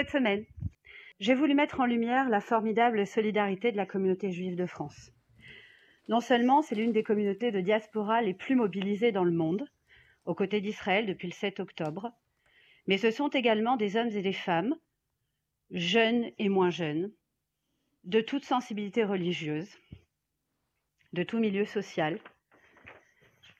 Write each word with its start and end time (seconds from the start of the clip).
cette 0.00 0.08
semaine. 0.08 0.46
J'ai 1.18 1.34
voulu 1.34 1.52
mettre 1.52 1.80
en 1.80 1.84
lumière 1.84 2.30
la 2.30 2.40
formidable 2.40 3.06
solidarité 3.06 3.70
de 3.70 3.76
la 3.76 3.84
communauté 3.84 4.32
juive 4.32 4.56
de 4.56 4.64
France. 4.64 5.12
Non 6.08 6.20
seulement 6.20 6.62
c'est 6.62 6.74
l'une 6.74 6.92
des 6.92 7.02
communautés 7.02 7.50
de 7.50 7.60
diaspora 7.60 8.22
les 8.22 8.32
plus 8.32 8.56
mobilisées 8.56 9.12
dans 9.12 9.24
le 9.24 9.30
monde, 9.30 9.68
aux 10.24 10.34
côtés 10.34 10.62
d'Israël 10.62 11.04
depuis 11.04 11.28
le 11.28 11.34
7 11.34 11.60
octobre, 11.60 12.12
mais 12.86 12.96
ce 12.96 13.10
sont 13.10 13.28
également 13.28 13.76
des 13.76 13.96
hommes 13.96 14.08
et 14.08 14.22
des 14.22 14.32
femmes, 14.32 14.74
jeunes 15.70 16.30
et 16.38 16.48
moins 16.48 16.70
jeunes, 16.70 17.12
de 18.04 18.22
toute 18.22 18.46
sensibilité 18.46 19.04
religieuse, 19.04 19.68
de 21.12 21.24
tout 21.24 21.40
milieu 21.40 21.66
social, 21.66 22.18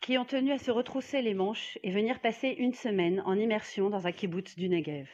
qui 0.01 0.17
ont 0.17 0.25
tenu 0.25 0.53
à 0.53 0.59
se 0.59 0.71
retrousser 0.71 1.21
les 1.21 1.35
manches 1.35 1.77
et 1.83 1.91
venir 1.91 2.19
passer 2.19 2.49
une 2.49 2.73
semaine 2.73 3.21
en 3.27 3.39
immersion 3.39 3.91
dans 3.91 4.07
un 4.07 4.13
kibbutz 4.13 4.57
du 4.57 4.71
Negev. 4.71 5.07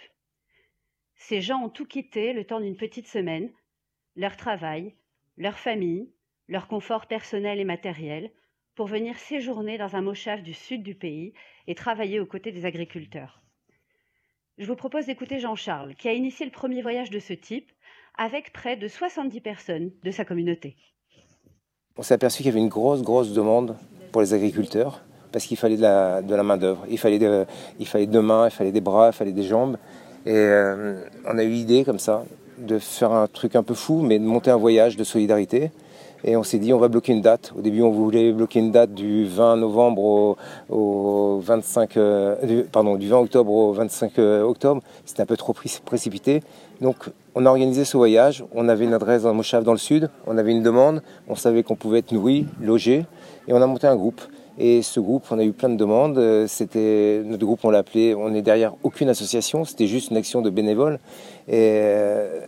Ces 1.16 1.40
gens 1.40 1.62
ont 1.62 1.68
tout 1.68 1.86
quitté 1.86 2.32
le 2.32 2.44
temps 2.44 2.60
d'une 2.60 2.76
petite 2.76 3.08
semaine, 3.08 3.50
leur 4.14 4.36
travail, 4.36 4.94
leur 5.36 5.58
famille, 5.58 6.10
leur 6.48 6.68
confort 6.68 7.06
personnel 7.06 7.58
et 7.58 7.64
matériel, 7.64 8.30
pour 8.74 8.86
venir 8.86 9.18
séjourner 9.18 9.78
dans 9.78 9.96
un 9.96 10.02
moshav 10.02 10.42
du 10.42 10.52
sud 10.52 10.82
du 10.82 10.94
pays 10.94 11.32
et 11.66 11.74
travailler 11.74 12.20
aux 12.20 12.26
côtés 12.26 12.52
des 12.52 12.66
agriculteurs. 12.66 13.42
Je 14.58 14.66
vous 14.66 14.76
propose 14.76 15.06
d'écouter 15.06 15.38
Jean-Charles, 15.38 15.94
qui 15.94 16.08
a 16.08 16.12
initié 16.12 16.46
le 16.46 16.52
premier 16.52 16.82
voyage 16.82 17.10
de 17.10 17.18
ce 17.18 17.32
type 17.32 17.70
avec 18.16 18.52
près 18.52 18.76
de 18.76 18.88
70 18.88 19.40
personnes 19.40 19.90
de 20.02 20.10
sa 20.10 20.24
communauté. 20.24 20.76
On 21.96 22.02
s'est 22.02 22.14
aperçu 22.14 22.38
qu'il 22.38 22.46
y 22.46 22.50
avait 22.50 22.60
une 22.60 22.68
grosse, 22.68 23.02
grosse 23.02 23.32
demande 23.32 23.76
pour 24.12 24.20
les 24.20 24.34
agriculteurs 24.34 25.02
parce 25.32 25.44
qu'il 25.44 25.56
fallait 25.56 25.76
de 25.76 25.82
la, 25.82 26.22
de 26.22 26.34
main-d'œuvre. 26.36 26.86
Il 26.88 26.98
fallait, 26.98 27.18
il 27.78 27.86
fallait 27.86 28.06
deux 28.06 28.22
mains, 28.22 28.46
il 28.46 28.50
fallait 28.50 28.72
des 28.72 28.80
bras, 28.80 29.08
il 29.08 29.12
fallait 29.12 29.32
des 29.32 29.42
jambes. 29.42 29.76
Et 30.26 30.32
euh, 30.34 30.96
on 31.24 31.38
a 31.38 31.44
eu 31.44 31.50
l'idée 31.50 31.84
comme 31.84 32.00
ça 32.00 32.24
de 32.58 32.80
faire 32.80 33.12
un 33.12 33.28
truc 33.28 33.54
un 33.54 33.62
peu 33.62 33.74
fou, 33.74 34.02
mais 34.02 34.18
de 34.18 34.24
monter 34.24 34.50
un 34.50 34.56
voyage 34.56 34.96
de 34.96 35.04
solidarité. 35.04 35.70
Et 36.24 36.36
on 36.36 36.42
s'est 36.42 36.58
dit, 36.58 36.72
on 36.72 36.78
va 36.78 36.88
bloquer 36.88 37.12
une 37.12 37.20
date. 37.20 37.52
Au 37.56 37.60
début, 37.60 37.82
on 37.82 37.92
voulait 37.92 38.32
bloquer 38.32 38.58
une 38.58 38.72
date 38.72 38.92
du 38.92 39.24
20 39.26 39.58
novembre 39.58 40.36
au, 40.68 41.38
25, 41.40 41.96
euh, 41.96 42.64
pardon, 42.72 42.96
du 42.96 43.08
20 43.08 43.18
octobre 43.18 43.52
au 43.52 43.72
25 43.72 44.18
euh, 44.18 44.42
octobre. 44.42 44.82
C'était 45.04 45.22
un 45.22 45.26
peu 45.26 45.36
trop 45.36 45.54
précipité. 45.84 46.42
Donc, 46.80 46.96
on 47.36 47.46
a 47.46 47.48
organisé 47.48 47.84
ce 47.84 47.96
voyage. 47.96 48.44
On 48.52 48.68
avait 48.68 48.84
une 48.84 48.94
adresse 48.94 49.22
dans 49.22 49.34
Moshav 49.34 49.62
dans 49.62 49.72
le 49.72 49.78
sud. 49.78 50.10
On 50.26 50.36
avait 50.38 50.50
une 50.50 50.64
demande. 50.64 51.02
On 51.28 51.36
savait 51.36 51.62
qu'on 51.62 51.76
pouvait 51.76 52.00
être 52.00 52.10
nourri, 52.10 52.46
logé. 52.60 53.06
Et 53.46 53.52
on 53.52 53.62
a 53.62 53.66
monté 53.66 53.86
un 53.86 53.94
groupe. 53.94 54.22
Et 54.58 54.82
ce 54.82 55.00
groupe, 55.00 55.24
on 55.30 55.38
a 55.38 55.44
eu 55.44 55.52
plein 55.52 55.68
de 55.68 55.76
demandes. 55.76 56.46
C'était 56.46 57.22
notre 57.24 57.44
groupe, 57.44 57.60
on 57.64 57.70
l'a 57.70 57.78
appelé. 57.78 58.14
On 58.14 58.30
n'est 58.30 58.42
derrière 58.42 58.74
aucune 58.82 59.08
association. 59.08 59.64
C'était 59.64 59.86
juste 59.86 60.10
une 60.10 60.16
action 60.16 60.40
de 60.40 60.50
bénévoles. 60.50 60.98
Et 61.48 61.80
euh, 61.82 62.40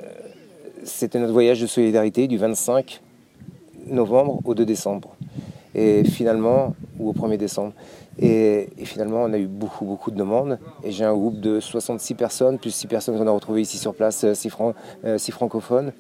c'était 0.84 1.18
notre 1.18 1.32
voyage 1.32 1.60
de 1.60 1.66
solidarité 1.66 2.26
du 2.26 2.38
25 2.38 3.02
novembre 3.88 4.40
au 4.44 4.54
2 4.54 4.64
décembre. 4.64 5.14
Et 5.74 6.02
finalement, 6.04 6.74
ou 6.98 7.10
au 7.10 7.12
1er 7.12 7.36
décembre. 7.36 7.72
Et, 8.20 8.68
finalement, 8.84 9.22
on 9.22 9.32
a 9.32 9.38
eu 9.38 9.46
beaucoup, 9.46 9.84
beaucoup 9.84 10.10
de 10.10 10.16
demandes. 10.16 10.58
Et 10.82 10.90
j'ai 10.90 11.04
un 11.04 11.14
groupe 11.14 11.40
de 11.40 11.60
66 11.60 12.14
personnes, 12.14 12.58
plus 12.58 12.70
6 12.70 12.86
personnes 12.86 13.18
qu'on 13.18 13.26
a 13.26 13.30
retrouvées 13.30 13.60
ici 13.60 13.78
sur 13.78 13.94
place, 13.94 14.32
6, 14.32 14.50
euh, 15.04 15.18
francophones. 15.30 15.92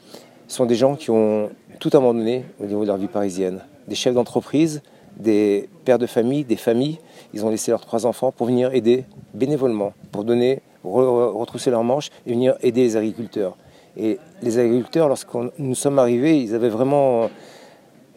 Ce 0.48 0.56
sont 0.56 0.66
des 0.66 0.74
gens 0.74 0.96
qui 0.96 1.10
ont 1.10 1.50
tout 1.78 1.90
abandonné 1.92 2.44
au 2.60 2.66
niveau 2.66 2.82
de 2.82 2.86
leur 2.86 2.96
vie 2.96 3.06
parisienne. 3.06 3.60
Des 3.86 3.94
chefs 3.94 4.14
d'entreprise, 4.14 4.82
des 5.18 5.68
pères 5.84 5.98
de 5.98 6.06
famille, 6.06 6.44
des 6.44 6.56
familles. 6.56 6.98
Ils 7.34 7.44
ont 7.44 7.50
laissé 7.50 7.70
leurs 7.70 7.80
trois 7.84 8.06
enfants 8.06 8.32
pour 8.32 8.46
venir 8.46 8.72
aider 8.72 9.04
bénévolement, 9.34 9.92
pour 10.12 10.24
donner, 10.24 10.60
retrousser 10.84 11.70
leurs 11.70 11.84
manches 11.84 12.10
et 12.26 12.32
venir 12.32 12.56
aider 12.62 12.82
les 12.82 12.96
agriculteurs. 12.96 13.56
Et 13.96 14.18
les 14.42 14.58
agriculteurs, 14.58 15.08
lorsqu'on 15.08 15.50
nous 15.58 15.74
sommes 15.74 15.98
arrivés, 15.98 16.40
ils 16.40 16.54
avaient 16.54 16.68
vraiment 16.68 17.28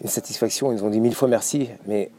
une 0.02 0.10
satisfaction. 0.10 0.72
Ils 0.72 0.84
ont 0.84 0.90
dit 0.90 1.00
mille 1.00 1.16
fois 1.16 1.28
merci, 1.28 1.70
mais 1.88 2.12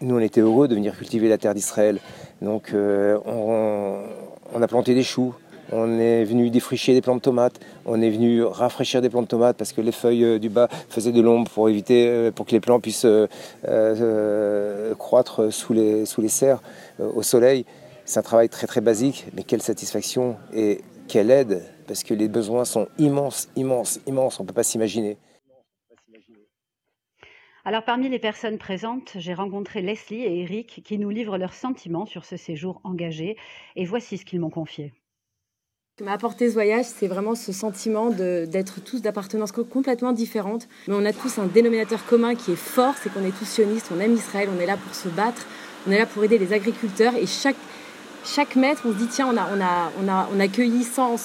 nous, 0.00 0.16
on 0.16 0.20
était 0.20 0.40
heureux 0.40 0.68
de 0.68 0.74
venir 0.74 0.96
cultiver 0.96 1.28
la 1.28 1.38
terre 1.38 1.54
d'Israël. 1.54 1.98
Donc, 2.40 2.72
euh, 2.72 3.18
on, 3.26 4.62
a 4.62 4.66
planté 4.68 4.94
des 4.94 5.02
choux, 5.02 5.34
on 5.72 5.98
est 5.98 6.24
venu 6.24 6.50
défricher 6.50 6.94
des 6.94 7.00
plants 7.00 7.16
de 7.16 7.20
tomates, 7.20 7.60
on 7.86 8.00
est 8.00 8.10
venu 8.10 8.42
rafraîchir 8.42 9.02
des 9.02 9.10
plants 9.10 9.22
de 9.22 9.26
tomates 9.26 9.56
parce 9.56 9.72
que 9.72 9.80
les 9.80 9.92
feuilles 9.92 10.24
euh, 10.24 10.38
du 10.38 10.48
bas 10.48 10.68
faisaient 10.88 11.12
de 11.12 11.20
l'ombre 11.20 11.50
pour 11.50 11.68
éviter, 11.68 12.08
euh, 12.08 12.30
que 12.30 12.52
les 12.52 12.60
plants 12.60 12.80
puissent 12.80 13.06
croître 14.98 15.52
sous 15.52 15.72
les, 15.72 16.06
sous 16.06 16.20
les 16.20 16.28
serres 16.28 16.62
au 16.98 17.22
soleil. 17.22 17.64
C'est 18.04 18.20
un 18.20 18.22
travail 18.22 18.48
très 18.48 18.66
très 18.66 18.80
basique, 18.80 19.26
mais 19.34 19.42
quelle 19.42 19.60
satisfaction 19.60 20.36
et 20.54 20.80
quelle 21.08 21.30
aide, 21.30 21.62
parce 21.86 22.04
que 22.04 22.14
les 22.14 22.28
besoins 22.28 22.64
sont 22.64 22.88
immenses, 22.98 23.48
immenses, 23.56 24.00
immenses, 24.06 24.38
on 24.40 24.44
ne 24.44 24.48
peut 24.48 24.54
pas 24.54 24.62
s'imaginer. 24.62 25.18
Alors 27.64 27.84
parmi 27.84 28.08
les 28.08 28.18
personnes 28.18 28.56
présentes, 28.56 29.12
j'ai 29.16 29.34
rencontré 29.34 29.82
Leslie 29.82 30.22
et 30.22 30.40
Eric 30.40 30.82
qui 30.84 30.96
nous 30.96 31.10
livrent 31.10 31.36
leurs 31.36 31.52
sentiments 31.52 32.06
sur 32.06 32.24
ce 32.24 32.38
séjour 32.38 32.80
engagé 32.82 33.36
et 33.76 33.84
voici 33.84 34.16
ce 34.16 34.24
qu'ils 34.24 34.40
m'ont 34.40 34.48
confié. 34.48 34.94
Ce 35.98 36.04
m'a 36.04 36.12
apporté 36.12 36.48
ce 36.48 36.52
voyage, 36.52 36.84
c'est 36.84 37.08
vraiment 37.08 37.34
ce 37.34 37.50
sentiment 37.52 38.10
d'être 38.10 38.80
tous 38.84 39.02
d'appartenance 39.02 39.50
complètement 39.50 40.12
différentes, 40.12 40.68
mais 40.86 40.94
on 40.94 41.04
a 41.04 41.12
tous 41.12 41.40
un 41.40 41.46
dénominateur 41.46 42.06
commun 42.06 42.36
qui 42.36 42.52
est 42.52 42.56
fort, 42.56 42.94
c'est 43.02 43.12
qu'on 43.12 43.24
est 43.24 43.36
tous 43.36 43.46
sionistes, 43.46 43.88
on 43.92 43.98
aime 43.98 44.14
Israël, 44.14 44.48
on 44.56 44.60
est 44.60 44.66
là 44.66 44.76
pour 44.76 44.94
se 44.94 45.08
battre, 45.08 45.42
on 45.88 45.90
est 45.90 45.98
là 45.98 46.06
pour 46.06 46.22
aider 46.22 46.38
les 46.38 46.52
agriculteurs 46.52 47.14
et 47.16 47.26
chaque, 47.26 48.54
mètre, 48.54 48.82
on 48.84 48.92
se 48.92 48.96
dit 48.96 49.08
tiens, 49.08 49.26
on 49.28 49.36
a, 49.36 50.22
on 50.30 50.38
accueilli 50.38 50.84
100, 50.84 51.16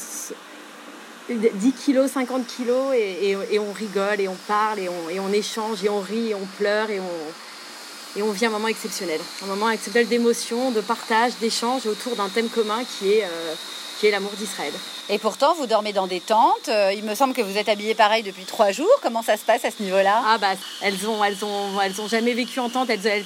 10 1.30 1.72
kilos, 1.74 2.10
50 2.10 2.48
kilos, 2.48 2.96
et, 2.96 3.60
on 3.60 3.74
rigole, 3.74 4.22
et 4.22 4.28
on 4.28 4.38
parle, 4.48 4.80
et 4.80 4.90
on, 5.20 5.32
échange, 5.32 5.84
et 5.84 5.90
on 5.90 6.00
rit, 6.00 6.30
et 6.30 6.36
on 6.36 6.48
pleure, 6.58 6.90
et 6.90 7.00
on, 7.00 8.20
et 8.20 8.24
on 8.24 8.32
vit 8.32 8.48
un 8.48 8.50
moment 8.50 8.70
exceptionnel. 8.70 9.20
Un 9.44 9.48
moment 9.48 9.70
exceptionnel 9.70 10.08
d'émotion, 10.08 10.72
de 10.72 10.82
partage, 10.82 11.34
d'échange 11.40 11.86
autour 11.86 12.16
d'un 12.16 12.30
thème 12.30 12.50
commun 12.50 12.82
qui 12.98 13.12
est, 13.12 13.26
euh, 13.26 13.54
qui 14.04 14.08
est 14.08 14.12
l'amour 14.12 14.34
d'Israël. 14.34 14.74
Et 15.08 15.18
pourtant, 15.18 15.54
vous 15.54 15.66
dormez 15.66 15.94
dans 15.94 16.08
des 16.08 16.20
tentes. 16.20 16.68
Euh, 16.68 16.92
il 16.94 17.06
me 17.06 17.16
semble 17.16 17.34
que 17.34 17.42
vous 17.42 17.58
êtes 17.58 17.70
habillés 17.70 17.96
pareil 17.96 18.22
depuis 18.22 18.44
trois 18.44 18.74
jours. 18.74 19.00
Comment 19.02 19.22
ça 19.22 19.38
se 19.38 19.46
passe 19.46 19.64
à 19.64 19.72
ce 19.72 19.82
niveau-là? 19.82 20.22
Ah 20.26 20.38
bah, 20.38 20.56
elles 20.82 21.08
ont, 21.08 21.24
elles 21.24 21.46
ont, 21.46 21.80
elles 21.82 22.02
ont 22.02 22.10
jamais 22.10 22.34
vécu 22.34 22.60
en 22.60 22.68
tente. 22.68 22.90
Elles, 22.90 23.24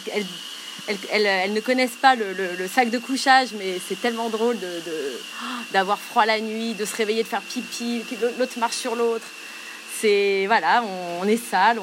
elles, 0.86 1.26
elles, 1.26 1.54
ne 1.54 1.60
connaissent 1.62 1.98
pas 2.00 2.14
le, 2.14 2.68
sac 2.68 2.92
de 2.92 3.00
couchage, 3.00 3.50
mais 3.58 3.80
c'est 3.88 4.00
tellement 4.00 4.30
drôle 4.30 4.56
d'avoir 5.72 5.98
froid 5.98 6.28
la 6.28 6.40
nuit, 6.40 6.76
de 6.76 6.86
se 6.86 6.96
réveiller, 6.96 7.24
de 7.24 7.28
faire 7.28 7.42
pipi, 7.42 8.04
l'autre 8.38 8.60
marche 8.60 8.76
sur 8.76 8.96
l'autre. 8.96 9.26
C'est 10.00 10.46
voilà, 10.46 10.84
on, 11.22 11.28
est 11.28 11.44
sale, 11.44 11.80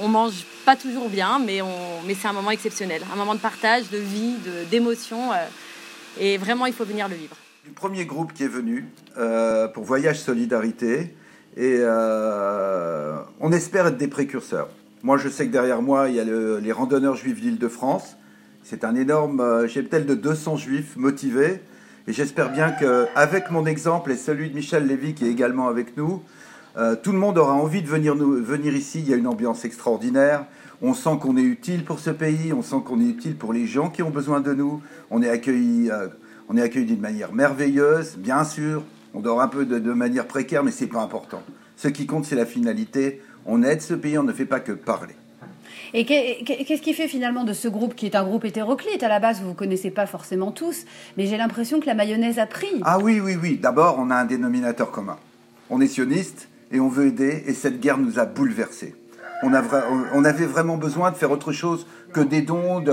on, 0.00 0.08
mange 0.08 0.46
pas 0.64 0.76
toujours 0.76 1.10
bien, 1.10 1.38
mais, 1.38 1.60
mais 2.06 2.16
c'est 2.18 2.26
un 2.26 2.32
moment 2.32 2.52
exceptionnel, 2.52 3.02
un 3.12 3.16
moment 3.16 3.34
de 3.34 3.40
partage, 3.40 3.90
de 3.92 3.98
vie, 3.98 4.32
d'émotion, 4.70 5.30
euh, 5.30 5.36
et 6.18 6.38
vraiment 6.38 6.64
il 6.64 6.72
faut 6.72 6.86
venir 6.86 7.06
le 7.06 7.16
vivre. 7.16 7.36
Le 7.66 7.72
premier 7.72 8.04
groupe 8.06 8.32
qui 8.32 8.44
est 8.44 8.48
venu 8.48 8.86
euh, 9.18 9.68
pour 9.68 9.84
Voyage 9.84 10.18
Solidarité, 10.18 11.14
et 11.56 11.76
euh, 11.80 13.16
on 13.40 13.52
espère 13.52 13.86
être 13.86 13.98
des 13.98 14.08
précurseurs. 14.08 14.68
Moi, 15.02 15.18
je 15.18 15.28
sais 15.28 15.46
que 15.46 15.52
derrière 15.52 15.82
moi, 15.82 16.08
il 16.08 16.14
y 16.14 16.20
a 16.20 16.24
les 16.24 16.72
randonneurs 16.72 17.16
juifs 17.16 17.40
d'Île-de-France 17.40 18.16
c'est 18.62 18.84
un 18.84 18.94
énorme 18.94 19.40
euh, 19.40 19.66
cheptel 19.66 20.06
de 20.06 20.14
200 20.14 20.56
juifs 20.56 20.96
motivés. 20.96 21.60
Et 22.06 22.12
j'espère 22.12 22.52
bien 22.52 22.70
qu'avec 22.70 23.50
mon 23.50 23.66
exemple 23.66 24.12
et 24.12 24.16
celui 24.16 24.50
de 24.50 24.54
Michel 24.54 24.86
Lévy 24.86 25.14
qui 25.14 25.26
est 25.26 25.30
également 25.30 25.68
avec 25.68 25.96
nous, 25.96 26.22
euh, 26.76 26.94
tout 26.94 27.12
le 27.12 27.18
monde 27.18 27.38
aura 27.38 27.54
envie 27.54 27.82
de 27.82 27.88
venir, 27.88 28.14
venir 28.14 28.74
ici. 28.74 29.00
Il 29.00 29.08
y 29.08 29.12
a 29.12 29.16
une 29.16 29.26
ambiance 29.26 29.64
extraordinaire. 29.64 30.44
On 30.82 30.94
sent 30.94 31.18
qu'on 31.20 31.36
est 31.36 31.42
utile 31.42 31.84
pour 31.84 31.98
ce 31.98 32.10
pays. 32.10 32.52
On 32.52 32.62
sent 32.62 32.76
qu'on 32.84 33.00
est 33.00 33.08
utile 33.08 33.36
pour 33.36 33.52
les 33.52 33.66
gens 33.66 33.90
qui 33.90 34.02
ont 34.02 34.10
besoin 34.10 34.40
de 34.40 34.54
nous. 34.54 34.80
On 35.10 35.22
est 35.22 35.28
accueillis, 35.28 35.90
on 36.50 36.56
est 36.56 36.62
accueillis 36.62 36.86
d'une 36.86 37.00
manière 37.00 37.32
merveilleuse, 37.32 38.16
bien 38.16 38.42
sûr. 38.42 38.82
On 39.14 39.20
dort 39.20 39.40
un 39.40 39.46
peu 39.46 39.64
de, 39.64 39.78
de 39.78 39.92
manière 39.92 40.26
précaire, 40.26 40.64
mais 40.64 40.72
c'est 40.72 40.88
pas 40.88 41.00
important. 41.00 41.42
Ce 41.76 41.86
qui 41.86 42.06
compte, 42.06 42.24
c'est 42.24 42.34
la 42.34 42.44
finalité. 42.44 43.22
On 43.46 43.62
aide 43.62 43.80
ce 43.80 43.94
pays. 43.94 44.18
On 44.18 44.24
ne 44.24 44.32
fait 44.32 44.46
pas 44.46 44.58
que 44.58 44.72
parler. 44.72 45.14
Et 45.94 46.04
qu'est-ce 46.04 46.82
qui 46.82 46.92
fait 46.92 47.06
finalement 47.06 47.44
de 47.44 47.52
ce 47.52 47.68
groupe 47.68 47.94
qui 47.94 48.06
est 48.06 48.16
un 48.16 48.24
groupe 48.24 48.44
hétéroclite 48.44 49.02
À 49.04 49.08
la 49.08 49.20
base, 49.20 49.40
vous 49.40 49.50
ne 49.50 49.54
connaissez 49.54 49.92
pas 49.92 50.06
forcément 50.06 50.50
tous, 50.50 50.86
mais 51.16 51.26
j'ai 51.26 51.36
l'impression 51.36 51.78
que 51.78 51.86
la 51.86 51.94
mayonnaise 51.94 52.40
a 52.40 52.46
pris. 52.46 52.80
Ah 52.82 52.98
oui, 52.98 53.20
oui, 53.20 53.36
oui. 53.40 53.56
D'abord, 53.56 53.96
on 53.98 54.10
a 54.10 54.16
un 54.16 54.24
dénominateur 54.24 54.90
commun. 54.90 55.18
On 55.68 55.80
est 55.80 55.86
sioniste 55.86 56.48
et 56.72 56.80
on 56.80 56.88
veut 56.88 57.06
aider, 57.06 57.44
et 57.46 57.54
cette 57.54 57.80
guerre 57.80 57.98
nous 57.98 58.18
a 58.18 58.26
bouleversés. 58.26 58.94
On, 59.42 59.54
avait 60.24 60.46
vraiment 60.46 60.76
besoin 60.76 61.10
de 61.10 61.16
faire 61.16 61.30
autre 61.30 61.52
chose 61.52 61.86
que 62.12 62.20
des 62.20 62.42
dons, 62.42 62.84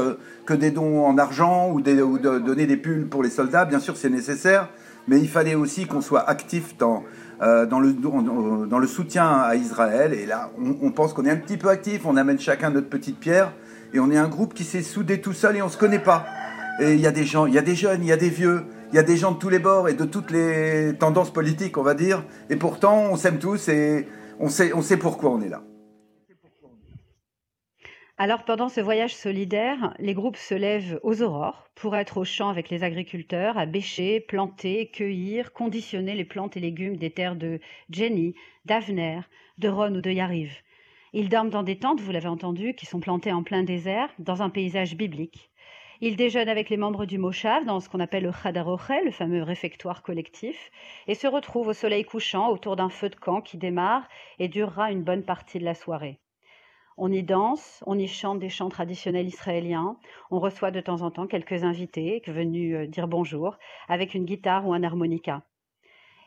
que 0.45 0.53
des 0.53 0.71
dons 0.71 1.05
en 1.05 1.17
argent 1.17 1.69
ou, 1.71 1.81
de 1.81 2.39
donner 2.39 2.65
des 2.65 2.77
pulls 2.77 3.07
pour 3.07 3.21
les 3.21 3.29
soldats. 3.29 3.65
Bien 3.65 3.79
sûr, 3.79 3.97
c'est 3.97 4.09
nécessaire, 4.09 4.69
mais 5.07 5.19
il 5.19 5.27
fallait 5.27 5.55
aussi 5.55 5.87
qu'on 5.87 6.01
soit 6.01 6.27
actif 6.27 6.77
dans, 6.77 7.03
euh, 7.41 7.65
le, 7.69 8.87
soutien 8.87 9.27
à 9.27 9.55
Israël. 9.55 10.13
Et 10.13 10.25
là, 10.25 10.51
on, 10.81 10.91
pense 10.91 11.13
qu'on 11.13 11.25
est 11.25 11.31
un 11.31 11.37
petit 11.37 11.57
peu 11.57 11.69
actif, 11.69 12.05
on 12.05 12.15
amène 12.15 12.39
chacun 12.39 12.69
notre 12.69 12.89
petite 12.89 13.19
pierre, 13.19 13.53
et 13.93 13.99
on 13.99 14.09
est 14.09 14.17
un 14.17 14.27
groupe 14.27 14.53
qui 14.53 14.63
s'est 14.63 14.81
soudé 14.81 15.19
tout 15.19 15.33
seul 15.33 15.57
et 15.57 15.61
on 15.61 15.65
ne 15.65 15.71
se 15.71 15.77
connaît 15.77 15.99
pas. 15.99 16.25
Et 16.79 16.93
il 16.93 16.99
y 16.99 17.07
a 17.07 17.11
des 17.11 17.25
gens, 17.25 17.45
il 17.45 17.53
y 17.53 17.57
a 17.57 17.61
des 17.61 17.75
jeunes, 17.75 18.03
il 18.03 18.07
y 18.07 18.11
a 18.11 18.17
des 18.17 18.29
vieux, 18.29 18.63
Il 18.91 18.95
y 18.95 18.99
a 18.99 19.03
des 19.03 19.17
gens 19.17 19.31
de 19.31 19.37
tous 19.37 19.49
les 19.49 19.59
bords 19.59 19.89
et 19.89 19.93
de 19.93 20.05
toutes 20.05 20.31
les 20.31 20.93
tendances 20.97 21.33
politiques, 21.33 21.77
on 21.77 21.83
va 21.83 21.93
dire. 21.93 22.23
Et 22.49 22.55
pourtant, 22.55 23.07
on 23.11 23.17
s'aime 23.17 23.37
tous 23.37 23.67
et 23.67 24.07
on 24.39 24.49
sait 24.49 24.97
pourquoi 24.97 25.31
on 25.31 25.41
est 25.41 25.49
là. 25.49 25.63
Alors 28.19 28.45
pendant 28.45 28.67
ce 28.67 28.81
voyage 28.81 29.13
solidaire, 29.15 29.93
les 29.99 30.15
groupes 30.15 30.37
se 30.37 30.55
lèvent 30.55 30.99
aux 31.03 31.21
aurores 31.21 31.69
pour 31.75 31.95
être 31.95 32.17
au 32.17 32.25
champ 32.25 32.49
avec 32.49 32.71
les 32.71 32.83
agriculteurs, 32.83 33.59
à 33.59 33.67
bêcher, 33.67 34.19
planter, 34.21 34.89
cueillir, 34.89 35.53
conditionner 35.53 36.15
les 36.15 36.25
plantes 36.25 36.57
et 36.57 36.59
légumes 36.59 36.97
des 36.97 37.11
terres 37.11 37.35
de 37.35 37.59
Jenny, 37.91 38.33
d'Avner, 38.65 39.19
de 39.59 39.69
Rhône 39.69 39.97
ou 39.97 40.01
de 40.01 40.09
Yariv. 40.09 40.63
Ils 41.13 41.29
dorment 41.29 41.51
dans 41.51 41.61
des 41.61 41.77
tentes, 41.77 42.01
vous 42.01 42.11
l'avez 42.11 42.27
entendu, 42.27 42.73
qui 42.73 42.87
sont 42.87 42.99
plantées 42.99 43.31
en 43.31 43.43
plein 43.43 43.61
désert, 43.61 44.09
dans 44.17 44.41
un 44.41 44.49
paysage 44.49 44.95
biblique. 44.95 45.51
Ils 46.01 46.15
déjeunent 46.15 46.49
avec 46.49 46.71
les 46.71 46.77
membres 46.77 47.05
du 47.05 47.19
Moshav 47.19 47.65
dans 47.65 47.79
ce 47.79 47.87
qu'on 47.87 47.99
appelle 47.99 48.23
le 48.23 48.31
Chadarochel, 48.31 49.05
le 49.05 49.11
fameux 49.11 49.43
réfectoire 49.43 50.01
collectif, 50.01 50.71
et 51.05 51.13
se 51.13 51.27
retrouvent 51.27 51.67
au 51.67 51.73
soleil 51.73 52.03
couchant 52.03 52.49
autour 52.49 52.77
d'un 52.77 52.89
feu 52.89 53.09
de 53.09 53.15
camp 53.15 53.41
qui 53.41 53.57
démarre 53.57 54.09
et 54.39 54.47
durera 54.47 54.91
une 54.91 55.03
bonne 55.03 55.23
partie 55.23 55.59
de 55.59 55.65
la 55.65 55.75
soirée. 55.75 56.17
On 56.99 57.11
y 57.11 57.21
danse, 57.21 57.83
on 57.85 57.99
y 57.99 58.07
chante 58.07 58.39
des 58.39 58.49
chants 58.49 58.69
traditionnels 58.69 59.27
israéliens, 59.27 59.97
on 60.31 60.39
reçoit 60.39 60.71
de 60.71 60.81
temps 60.81 61.03
en 61.03 61.11
temps 61.11 61.27
quelques 61.27 61.63
invités 61.63 62.23
venus 62.25 62.75
euh, 62.75 62.87
dire 62.87 63.07
bonjour 63.07 63.55
avec 63.87 64.15
une 64.15 64.25
guitare 64.25 64.67
ou 64.67 64.73
un 64.73 64.81
harmonica. 64.81 65.43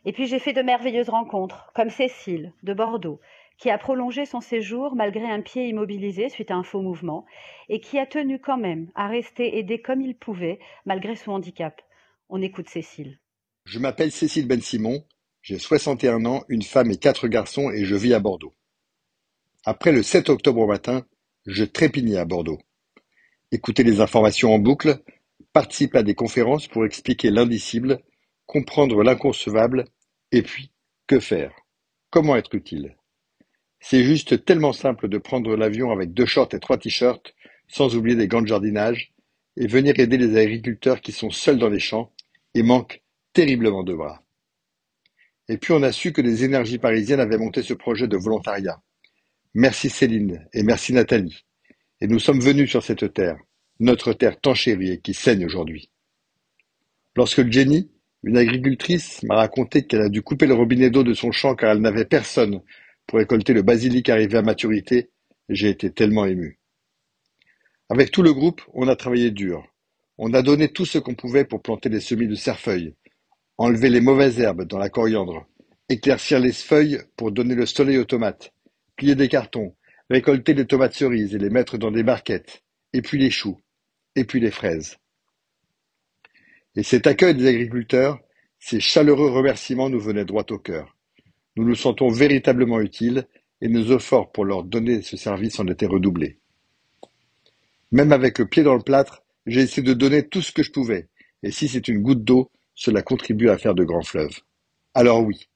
Et 0.04 0.12
puis 0.12 0.28
j'ai 0.28 0.38
fait 0.38 0.52
de 0.52 0.62
merveilleuses 0.62 1.08
rencontres, 1.08 1.72
comme 1.74 1.90
Cécile, 1.90 2.52
de 2.62 2.72
Bordeaux, 2.72 3.20
qui 3.58 3.68
a 3.68 3.78
prolongé 3.78 4.26
son 4.26 4.40
séjour 4.40 4.94
malgré 4.94 5.24
un 5.24 5.40
pied 5.40 5.66
immobilisé 5.66 6.28
suite 6.28 6.52
à 6.52 6.54
un 6.54 6.62
faux 6.62 6.82
mouvement, 6.82 7.26
et 7.68 7.80
qui 7.80 7.98
a 7.98 8.06
tenu 8.06 8.38
quand 8.38 8.56
même 8.56 8.92
à 8.94 9.08
rester 9.08 9.58
aidé 9.58 9.82
comme 9.82 10.00
il 10.00 10.16
pouvait 10.16 10.60
malgré 10.86 11.16
son 11.16 11.32
handicap. 11.32 11.82
On 12.28 12.40
écoute 12.40 12.68
Cécile. 12.68 13.18
Je 13.64 13.80
m'appelle 13.80 14.12
Cécile 14.12 14.46
Ben 14.46 14.60
Simon, 14.60 15.04
j'ai 15.42 15.58
61 15.58 16.24
ans, 16.26 16.44
une 16.48 16.62
femme 16.62 16.92
et 16.92 16.96
quatre 16.96 17.26
garçons 17.26 17.70
et 17.70 17.84
je 17.84 17.96
vis 17.96 18.14
à 18.14 18.20
Bordeaux. 18.20 18.54
Après 19.66 19.92
le 19.92 20.02
7 20.02 20.30
octobre 20.30 20.62
au 20.62 20.66
matin, 20.66 21.04
je 21.44 21.64
trépignais 21.64 22.16
à 22.16 22.24
Bordeaux. 22.24 22.60
Écouter 23.52 23.82
les 23.82 24.00
informations 24.00 24.54
en 24.54 24.58
boucle, 24.58 25.02
participer 25.52 25.98
à 25.98 26.02
des 26.02 26.14
conférences 26.14 26.66
pour 26.66 26.86
expliquer 26.86 27.30
l'indicible, 27.30 28.00
comprendre 28.46 29.02
l'inconcevable, 29.02 29.84
et 30.32 30.40
puis, 30.40 30.70
que 31.06 31.20
faire? 31.20 31.52
Comment 32.08 32.36
être 32.36 32.54
utile? 32.54 32.96
C'est 33.80 34.02
juste 34.02 34.46
tellement 34.46 34.72
simple 34.72 35.08
de 35.08 35.18
prendre 35.18 35.54
l'avion 35.56 35.90
avec 35.90 36.14
deux 36.14 36.26
shorts 36.26 36.54
et 36.54 36.60
trois 36.60 36.78
t-shirts, 36.78 37.34
sans 37.68 37.94
oublier 37.96 38.16
des 38.16 38.28
gants 38.28 38.42
de 38.42 38.46
jardinage, 38.46 39.12
et 39.58 39.66
venir 39.66 39.98
aider 39.98 40.16
les 40.16 40.38
agriculteurs 40.38 41.02
qui 41.02 41.12
sont 41.12 41.30
seuls 41.30 41.58
dans 41.58 41.68
les 41.68 41.80
champs 41.80 42.12
et 42.54 42.62
manquent 42.62 43.02
terriblement 43.34 43.82
de 43.82 43.94
bras. 43.94 44.22
Et 45.48 45.58
puis 45.58 45.74
on 45.74 45.82
a 45.82 45.92
su 45.92 46.14
que 46.14 46.22
les 46.22 46.44
énergies 46.44 46.78
parisiennes 46.78 47.20
avaient 47.20 47.36
monté 47.36 47.62
ce 47.62 47.74
projet 47.74 48.08
de 48.08 48.16
volontariat. 48.16 48.80
Merci 49.54 49.90
Céline 49.90 50.46
et 50.52 50.62
merci 50.62 50.92
Nathalie. 50.92 51.44
Et 52.00 52.06
nous 52.06 52.20
sommes 52.20 52.40
venus 52.40 52.70
sur 52.70 52.84
cette 52.84 53.12
terre, 53.12 53.36
notre 53.80 54.12
terre 54.12 54.40
tant 54.40 54.54
chérie 54.54 54.92
et 54.92 55.00
qui 55.00 55.12
saigne 55.12 55.44
aujourd'hui. 55.44 55.90
Lorsque 57.16 57.50
Jenny, 57.50 57.90
une 58.22 58.36
agricultrice, 58.36 59.24
m'a 59.24 59.34
raconté 59.34 59.86
qu'elle 59.86 60.02
a 60.02 60.08
dû 60.08 60.22
couper 60.22 60.46
le 60.46 60.54
robinet 60.54 60.90
d'eau 60.90 61.02
de 61.02 61.14
son 61.14 61.32
champ 61.32 61.56
car 61.56 61.72
elle 61.72 61.80
n'avait 61.80 62.04
personne 62.04 62.60
pour 63.08 63.18
récolter 63.18 63.52
le 63.52 63.62
basilic 63.62 64.08
arrivé 64.08 64.38
à 64.38 64.42
maturité, 64.42 65.10
j'ai 65.48 65.68
été 65.68 65.90
tellement 65.90 66.26
ému. 66.26 66.60
Avec 67.88 68.12
tout 68.12 68.22
le 68.22 68.32
groupe, 68.32 68.62
on 68.72 68.86
a 68.86 68.94
travaillé 68.94 69.32
dur. 69.32 69.66
On 70.16 70.32
a 70.32 70.42
donné 70.42 70.68
tout 70.68 70.86
ce 70.86 70.98
qu'on 70.98 71.16
pouvait 71.16 71.44
pour 71.44 71.60
planter 71.60 71.88
les 71.88 71.98
semis 71.98 72.28
de 72.28 72.36
cerfeuil, 72.36 72.94
enlever 73.58 73.90
les 73.90 74.00
mauvaises 74.00 74.38
herbes 74.38 74.64
dans 74.64 74.78
la 74.78 74.90
coriandre, 74.90 75.44
éclaircir 75.88 76.38
les 76.38 76.52
feuilles 76.52 77.00
pour 77.16 77.32
donner 77.32 77.56
le 77.56 77.66
soleil 77.66 77.98
aux 77.98 78.04
tomates, 78.04 78.52
plier 79.00 79.14
des 79.14 79.28
cartons, 79.28 79.74
récolter 80.10 80.52
les 80.52 80.66
tomates 80.66 80.92
cerises 80.92 81.34
et 81.34 81.38
les 81.38 81.48
mettre 81.48 81.78
dans 81.78 81.90
des 81.90 82.02
barquettes, 82.02 82.62
et 82.92 83.00
puis 83.00 83.16
les 83.16 83.30
choux, 83.30 83.58
et 84.14 84.24
puis 84.24 84.40
les 84.40 84.50
fraises. 84.50 84.98
Et 86.76 86.82
cet 86.82 87.06
accueil 87.06 87.34
des 87.34 87.46
agriculteurs, 87.46 88.18
ces 88.58 88.78
chaleureux 88.78 89.30
remerciements 89.30 89.88
nous 89.88 90.00
venaient 90.00 90.26
droit 90.26 90.44
au 90.50 90.58
cœur. 90.58 90.98
Nous 91.56 91.64
nous 91.64 91.74
sentons 91.74 92.10
véritablement 92.10 92.78
utiles 92.78 93.26
et 93.62 93.68
nos 93.68 93.96
efforts 93.96 94.30
pour 94.32 94.44
leur 94.44 94.64
donner 94.64 95.00
ce 95.00 95.16
service 95.16 95.58
en 95.58 95.66
étaient 95.66 95.86
redoublés. 95.86 96.38
Même 97.92 98.12
avec 98.12 98.38
le 98.38 98.46
pied 98.46 98.62
dans 98.62 98.76
le 98.76 98.82
plâtre, 98.82 99.22
j'ai 99.46 99.62
essayé 99.62 99.82
de 99.82 99.94
donner 99.94 100.28
tout 100.28 100.42
ce 100.42 100.52
que 100.52 100.62
je 100.62 100.72
pouvais, 100.72 101.08
et 101.42 101.50
si 101.50 101.68
c'est 101.68 101.88
une 101.88 102.02
goutte 102.02 102.22
d'eau, 102.22 102.50
cela 102.74 103.00
contribue 103.00 103.48
à 103.48 103.56
faire 103.56 103.74
de 103.74 103.84
grands 103.84 104.02
fleuves. 104.02 104.40
Alors 104.92 105.24
oui, 105.24 105.48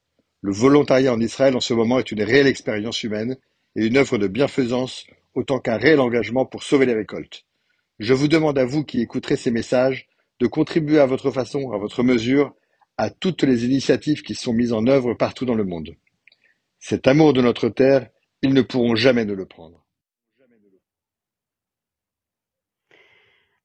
le 0.45 0.53
volontariat 0.53 1.11
en 1.11 1.21
Israël 1.21 1.57
en 1.57 1.61
ce 1.61 1.73
moment 1.73 1.99
est 1.99 2.13
une 2.13 2.23
réelle 2.23 2.47
expérience 2.47 3.03
humaine 3.03 3.39
et 3.77 3.87
une 3.87 3.97
œuvre 3.97 4.19
de 4.19 4.29
bienfaisance 4.29 5.07
autant 5.33 5.59
qu'un 5.59 5.79
réel 5.79 6.01
engagement 6.01 6.45
pour 6.45 6.63
sauver 6.63 6.85
les 6.85 6.93
récoltes. 6.93 7.47
Je 7.99 8.13
vous 8.13 8.29
demande 8.29 8.59
à 8.59 8.67
vous 8.67 8.85
qui 8.85 9.01
écouterez 9.01 9.37
ces 9.37 9.51
messages 9.51 10.07
de 10.41 10.47
contribuer 10.47 10.99
à 10.99 11.07
votre 11.07 11.31
façon, 11.31 11.73
à 11.73 11.79
votre 11.79 12.03
mesure, 12.03 12.55
à 12.99 13.09
toutes 13.09 13.43
les 13.43 13.65
initiatives 13.65 14.21
qui 14.21 14.35
sont 14.35 14.53
mises 14.53 14.75
en 14.75 14.87
œuvre 14.87 15.15
partout 15.15 15.47
dans 15.47 15.55
le 15.55 15.65
monde. 15.65 15.97
Cet 16.79 17.07
amour 17.07 17.33
de 17.33 17.41
notre 17.41 17.71
terre, 17.71 18.11
ils 18.43 18.53
ne 18.53 18.61
pourront 18.61 18.97
jamais 18.97 19.25
nous 19.25 19.37
le 19.37 19.47
prendre. 19.47 19.83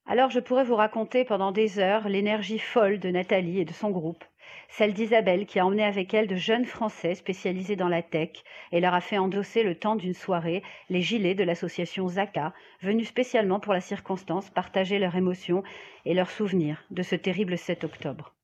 Alors 0.05 0.29
je 0.29 0.39
pourrais 0.39 0.63
vous 0.63 0.75
raconter 0.75 1.25
pendant 1.25 1.51
des 1.51 1.79
heures 1.79 2.07
l'énergie 2.07 2.57
folle 2.57 2.99
de 2.99 3.09
Nathalie 3.09 3.59
et 3.59 3.65
de 3.65 3.73
son 3.73 3.91
groupe, 3.91 4.23
celle 4.69 4.93
d'Isabelle 4.93 5.45
qui 5.45 5.59
a 5.59 5.65
emmené 5.65 5.83
avec 5.83 6.13
elle 6.13 6.27
de 6.27 6.35
jeunes 6.35 6.65
Français 6.65 7.15
spécialisés 7.15 7.75
dans 7.75 7.87
la 7.87 8.01
tech 8.01 8.43
et 8.71 8.79
leur 8.79 8.93
a 8.93 9.01
fait 9.01 9.17
endosser 9.17 9.63
le 9.63 9.75
temps 9.75 9.95
d'une 9.95 10.13
soirée 10.13 10.63
les 10.89 11.01
gilets 11.01 11.35
de 11.35 11.43
l'association 11.43 12.07
Zaka, 12.07 12.53
venus 12.81 13.07
spécialement 13.07 13.59
pour 13.59 13.73
la 13.73 13.81
circonstance 13.81 14.49
partager 14.49 14.99
leurs 14.99 15.15
émotions 15.15 15.63
et 16.05 16.13
leurs 16.13 16.29
souvenirs 16.29 16.83
de 16.91 17.01
ce 17.01 17.15
terrible 17.15 17.57
7 17.57 17.83
octobre. 17.83 18.35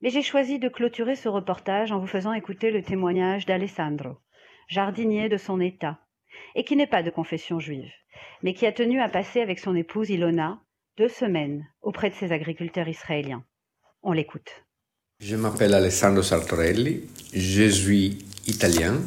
Mais 0.00 0.10
j'ai 0.10 0.22
choisi 0.22 0.58
de 0.58 0.68
clôturer 0.68 1.16
ce 1.16 1.28
reportage 1.28 1.92
en 1.92 1.98
vous 1.98 2.06
faisant 2.06 2.32
écouter 2.32 2.70
le 2.70 2.82
témoignage 2.82 3.46
d'Alessandro, 3.46 4.16
jardinier 4.68 5.28
de 5.28 5.36
son 5.36 5.60
état, 5.60 5.98
et 6.54 6.64
qui 6.64 6.76
n'est 6.76 6.86
pas 6.86 7.02
de 7.02 7.10
confession 7.10 7.58
juive, 7.58 7.92
mais 8.42 8.54
qui 8.54 8.66
a 8.66 8.72
tenu 8.72 9.00
à 9.00 9.08
passer 9.08 9.40
avec 9.40 9.58
son 9.58 9.74
épouse 9.74 10.10
Ilona 10.10 10.60
deux 10.96 11.08
semaines 11.08 11.66
auprès 11.80 12.10
de 12.10 12.14
ses 12.14 12.32
agriculteurs 12.32 12.88
israéliens. 12.88 13.44
On 14.02 14.12
l'écoute. 14.12 14.67
Je 15.20 15.34
m'appelle 15.34 15.74
Alessandro 15.74 16.22
Sartorelli, 16.22 17.00
je 17.34 17.68
suis 17.68 18.18
italien 18.46 19.00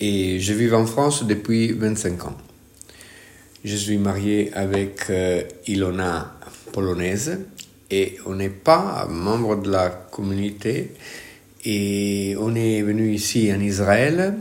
et 0.00 0.40
je 0.40 0.52
vis 0.52 0.72
en 0.72 0.86
France 0.86 1.24
depuis 1.24 1.70
25 1.70 2.24
ans. 2.24 2.36
Je 3.64 3.76
suis 3.76 3.96
marié 3.96 4.50
avec 4.54 5.02
euh, 5.10 5.42
Ilona 5.68 6.34
polonaise 6.72 7.38
et 7.92 8.16
on 8.26 8.34
n'est 8.34 8.48
pas 8.48 9.06
membre 9.08 9.62
de 9.62 9.70
la 9.70 9.88
communauté 9.88 10.90
et 11.64 12.34
on 12.40 12.52
est 12.56 12.82
venu 12.82 13.12
ici 13.12 13.52
en 13.54 13.60
Israël 13.60 14.34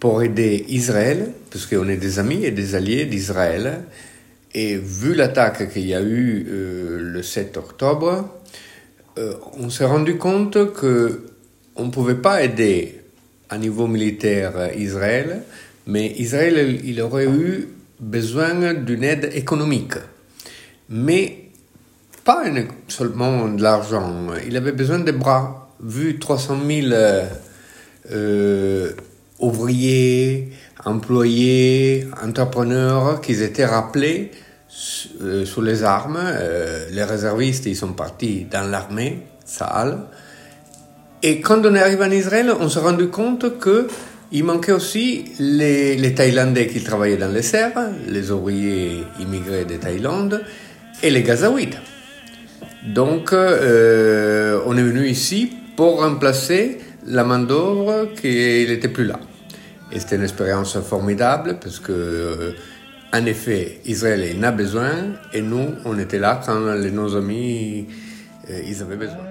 pour 0.00 0.20
aider 0.20 0.64
Israël, 0.68 1.30
parce 1.48 1.64
qu'on 1.64 1.88
est 1.88 1.96
des 1.96 2.18
amis 2.18 2.44
et 2.44 2.50
des 2.50 2.74
alliés 2.74 3.04
d'Israël. 3.04 3.84
Et 4.52 4.76
vu 4.78 5.14
l'attaque 5.14 5.72
qu'il 5.72 5.86
y 5.86 5.94
a 5.94 6.02
eu 6.02 6.44
euh, 6.48 6.98
le 7.00 7.22
7 7.22 7.56
octobre, 7.56 8.36
euh, 9.18 9.34
on 9.58 9.70
s'est 9.70 9.84
rendu 9.84 10.18
compte 10.18 10.72
que 10.74 11.22
on 11.74 11.86
ne 11.86 11.90
pouvait 11.90 12.16
pas 12.16 12.42
aider 12.42 13.00
à 13.48 13.58
niveau 13.58 13.86
militaire 13.86 14.70
Israël, 14.76 15.42
mais 15.86 16.06
Israël, 16.18 16.80
il 16.84 17.00
aurait 17.00 17.26
eu 17.26 17.68
besoin 18.00 18.74
d'une 18.74 19.04
aide 19.04 19.30
économique. 19.34 19.94
Mais 20.88 21.50
pas 22.24 22.44
seulement 22.88 23.48
de 23.48 23.62
l'argent, 23.62 24.28
il 24.46 24.56
avait 24.56 24.72
besoin 24.72 24.98
de 24.98 25.12
bras. 25.12 25.70
Vu 25.80 26.18
300 26.18 26.58
000 26.66 26.92
euh, 28.10 28.90
ouvriers, 29.38 30.50
employés, 30.84 32.06
entrepreneurs 32.22 33.20
qui 33.20 33.42
étaient 33.42 33.66
rappelés 33.66 34.30
euh, 35.22 35.44
sous 35.44 35.62
les 35.62 35.84
armes. 35.84 36.18
Euh, 36.20 36.86
les 36.90 37.04
réservistes, 37.04 37.66
ils 37.66 37.76
sont 37.76 37.92
partis 37.92 38.46
dans 38.50 38.68
l'armée, 38.70 39.22
Saal. 39.44 39.98
Et 41.22 41.40
quand 41.40 41.64
on 41.64 41.74
est 41.74 41.80
arrivé 41.80 42.04
en 42.04 42.10
Israël, 42.10 42.52
on 42.60 42.68
s'est 42.68 42.80
rendu 42.80 43.08
compte 43.08 43.58
que 43.58 43.88
il 44.32 44.44
manquait 44.44 44.72
aussi 44.72 45.32
les, 45.38 45.96
les, 45.96 46.14
Thaïlandais 46.14 46.66
qui 46.66 46.82
travaillaient 46.82 47.16
dans 47.16 47.32
les 47.32 47.42
serres, 47.42 47.90
les 48.08 48.30
ouvriers 48.32 49.04
immigrés 49.20 49.64
de 49.64 49.76
Thaïlande 49.76 50.42
et 51.02 51.10
les 51.10 51.22
Gazaouites. 51.22 51.78
Donc, 52.86 53.32
euh, 53.32 54.60
on 54.66 54.76
est 54.76 54.82
venu 54.82 55.06
ici 55.06 55.52
pour 55.76 56.00
remplacer 56.00 56.78
la 57.06 57.24
main-d'œuvre 57.24 58.08
qui 58.20 58.66
n'était 58.68 58.88
plus 58.88 59.04
là. 59.04 59.20
Et 59.92 60.00
c'était 60.00 60.16
une 60.16 60.24
expérience 60.24 60.78
formidable 60.80 61.58
parce 61.62 61.78
que 61.78 62.54
en 63.16 63.24
effet, 63.24 63.80
Israël 63.86 64.36
en 64.38 64.42
a 64.42 64.52
besoin 64.52 65.14
et 65.32 65.40
nous, 65.40 65.74
on 65.84 65.98
était 65.98 66.18
là 66.18 66.40
quand 66.44 66.60
nos 66.60 67.16
amis 67.16 67.86
ils 68.48 68.82
avaient 68.82 68.96
besoin. 68.96 69.24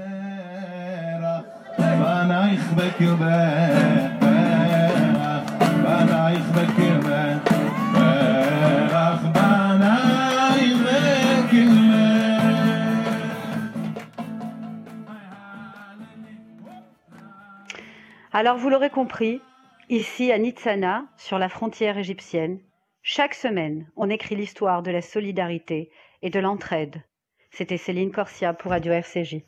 Alors 18.33 18.57
vous 18.57 18.69
l'aurez 18.69 18.89
compris, 18.89 19.41
ici 19.89 20.31
à 20.31 20.37
Nitsana, 20.37 21.05
sur 21.17 21.39
la 21.39 21.49
frontière 21.49 21.97
égyptienne, 21.97 22.59
chaque 23.07 23.35
semaine, 23.35 23.87
on 23.95 24.09
écrit 24.09 24.35
l'histoire 24.35 24.81
de 24.81 24.89
la 24.89 25.03
solidarité 25.03 25.91
et 26.23 26.31
de 26.31 26.39
l'entraide. 26.39 27.03
C'était 27.51 27.77
Céline 27.77 28.11
Corsia 28.11 28.55
pour 28.55 28.71
Radio 28.71 28.93
RCJ. 28.93 29.43